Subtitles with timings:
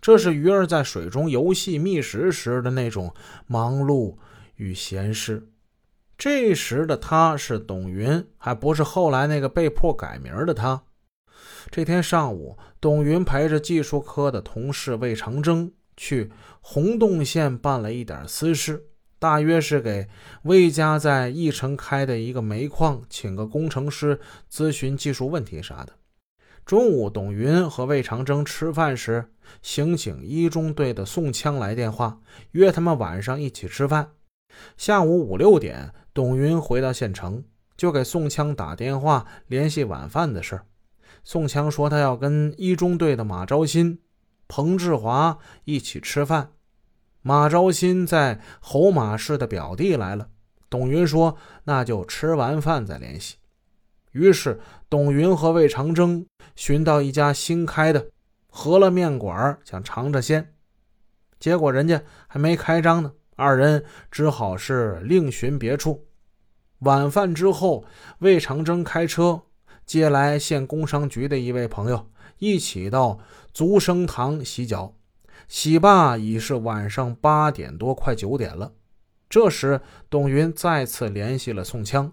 [0.00, 3.12] 这是鱼儿在水中游戏觅食时的那种
[3.46, 4.16] 忙碌
[4.56, 5.48] 与闲适。
[6.16, 10.82] 这时的他是董云，还不是后来那个被迫改名的他。
[11.70, 16.30] 这天上午，董云陪着技术科的同事魏长征去
[16.60, 18.84] 洪洞县办了一点私事，
[19.18, 20.08] 大约是给
[20.42, 24.18] 魏家在义城开的一个煤矿请个工程师
[24.50, 25.92] 咨询技术问题啥的。
[26.70, 29.28] 中午，董云和魏长征吃饭时，
[29.60, 32.20] 刑警一中队的宋枪来电话，
[32.52, 34.12] 约他们晚上一起吃饭。
[34.76, 37.42] 下午五六点，董云回到县城，
[37.76, 40.60] 就给宋枪打电话联系晚饭的事。
[41.24, 43.98] 宋枪说他要跟一中队的马昭新、
[44.46, 46.52] 彭志华一起吃饭。
[47.20, 50.28] 马昭新在侯马市的表弟来了。
[50.68, 53.38] 董云说：“那就吃完饭再联系。”
[54.12, 58.08] 于是，董云和魏长征寻到一家新开的
[58.52, 60.52] 饸饹面馆，想尝尝鲜。
[61.38, 66.06] 结果人家还没开张呢，二人只好是另寻别处。
[66.80, 67.84] 晚饭之后，
[68.18, 69.42] 魏长征开车
[69.86, 73.20] 接来县工商局的一位朋友，一起到
[73.52, 74.94] 足生堂洗脚。
[75.46, 78.72] 洗罢已是晚上八点多，快九点了。
[79.28, 82.12] 这时，董云再次联系了宋枪。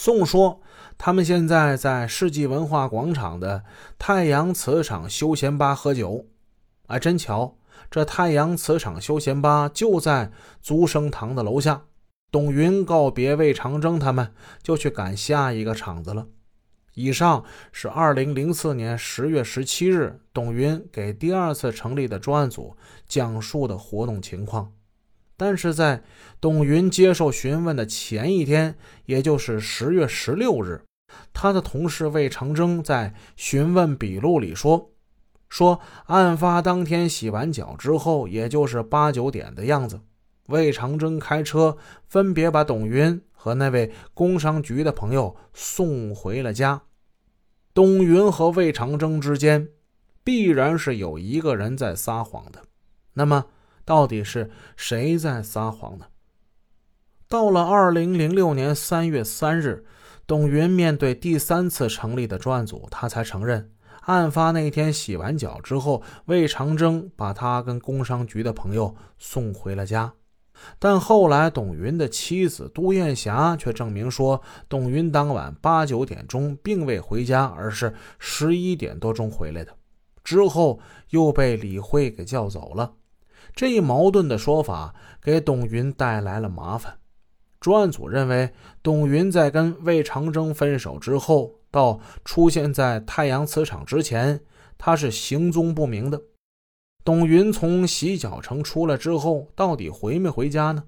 [0.00, 0.60] 宋说
[0.96, 3.64] ：“他们现在在世纪文化广场的
[3.98, 6.26] 太阳磁场休闲吧喝酒。
[6.86, 7.56] 哎，真巧，
[7.90, 10.30] 这太阳磁场休闲吧就在
[10.62, 11.82] 足生堂的楼下。”
[12.30, 14.32] 董云告别魏长征他们，
[14.62, 16.28] 就去赶下一个场子了。
[16.94, 22.76] 以上是二零零四年十月十七日，董云给第二次成立的专案组
[23.08, 24.72] 讲述的活动情况。
[25.38, 26.02] 但是在
[26.40, 30.82] 董云接受询问的前一天，也就是十月十六日，
[31.32, 34.90] 他的同事魏长征在询问笔录里说
[35.48, 40.00] ：“说案发当天洗完脚之后，也就是八九点的样子，
[40.46, 41.76] 魏长征开车
[42.08, 46.82] 分别把董云和那位工商局的朋友送回了家。
[47.72, 49.68] 董云和魏长征之间，
[50.24, 52.60] 必然是有一个人在撒谎的。
[53.12, 53.46] 那么？”
[53.88, 56.04] 到底是谁在撒谎呢？
[57.26, 59.86] 到了二零零六年三月三日，
[60.26, 63.72] 董云面对第三次成立的专案组，他才承认，
[64.02, 70.12] 案发那天洗完脚之后，魏长征把他跟工商局的朋友送回了家。
[70.78, 79.74] 但后来，董云的妻子杜艳霞却证明说，董云当晚八九点钟并未回家，而是十一点多钟回来的，
[80.22, 80.78] 之后
[81.08, 82.96] 又被李慧给叫走了。
[83.58, 86.96] 这一矛盾的说法给董云带来了麻烦。
[87.58, 88.52] 专案组认为，
[88.84, 94.40] 董云在跟魏长征分手之后，到出现在太阳磁场之前，
[94.78, 96.22] 他是行踪不明的。
[97.02, 100.84] 董云从洗脚城出来之后，到底回没回家呢？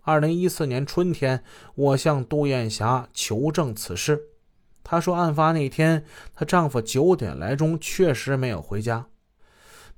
[0.00, 1.44] 二零一四年春天，
[1.74, 4.18] 我向杜艳霞求证此事，
[4.82, 9.08] 她说，案发那天，她丈夫九点来钟确实没有回家。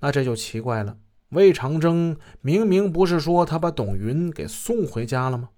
[0.00, 0.96] 那这就奇怪了。
[1.30, 5.50] 魏长征明明不是说他把董云给送回家了吗？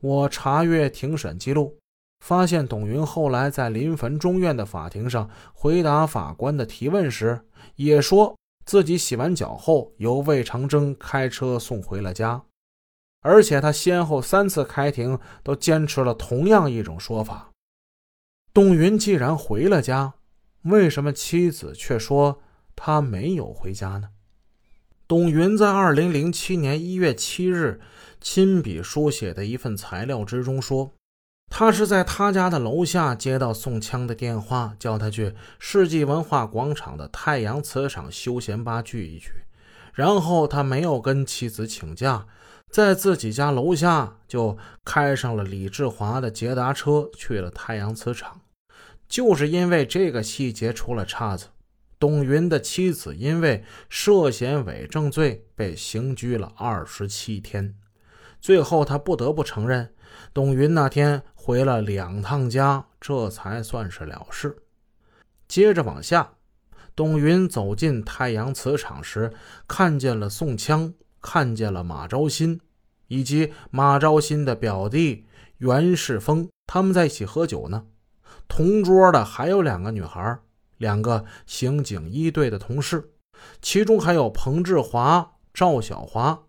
[0.00, 1.78] 我查阅庭审记录，
[2.20, 7.40] 发现董云后来在临汾中院的法庭上回答法官的提问时，
[7.76, 12.42] 也说自己洗完脚后由魏长征开车送回了家，
[13.20, 17.50] 而且他先后三次开庭都坚持了同样一种说法。
[18.54, 20.14] 董云既然回了家，
[20.62, 22.40] 为什么妻子却说
[22.74, 24.08] 他没有回家呢？
[25.14, 27.80] 董云在二零零七年一月七日
[28.20, 30.90] 亲笔书写的一份材料之中说，
[31.48, 39.30] 他是在他家的楼下接到宋枪的电话，叫他去世纪文化广场的太阳磁场休闲吧聚一聚。
[39.92, 42.26] 然后他没有跟妻子请假，
[42.68, 48.40] 在自己家楼下就开上了李志华的捷达车去了太阳磁场。
[49.08, 51.46] 就是因为这个细节出了岔子。
[52.04, 57.74] 董云的妻子因为涉嫌伪证罪被刑拘了二十七天，
[58.42, 59.94] 最后他不得不承认，
[60.34, 64.54] 董云那天回了两趟家，这才算是了事。
[65.48, 66.34] 接着往下，
[66.94, 69.32] 董云走进太阳磁场时，
[69.66, 70.92] 看见了宋枪，
[71.22, 72.60] 看见了马昭新，
[73.08, 75.24] 以及马昭新的表弟
[75.56, 77.86] 袁世峰，他们在一起喝酒呢。
[78.46, 80.38] 同桌的还有两个女孩。
[80.78, 83.10] 两个刑警一队的同事，
[83.60, 86.44] 其中还有彭志华、赵小华。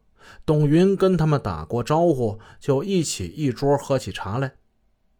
[0.45, 4.53] 董云跟他们打过招呼，就一起一桌喝起茶来。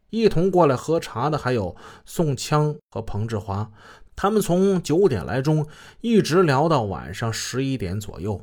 [0.09, 1.75] 一同过来喝茶的还有
[2.05, 3.71] 宋枪和彭志华，
[4.15, 5.67] 他们从九点来钟
[6.01, 8.41] 一直聊到晚上十一点左右。